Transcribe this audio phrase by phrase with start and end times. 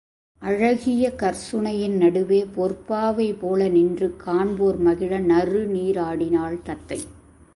[0.41, 6.99] அழகிய கற்சுனையின் நடுவே பொற்பாவைபோல நின்று, காண்போர் மகிழ நறுநீராடினாள் தத்தை.